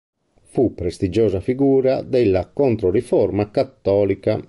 Fu 0.45 0.73
prestigiosa 0.73 1.39
figura 1.41 2.01
della 2.01 2.47
Controriforma 2.49 3.51
Cattolica. 3.51 4.39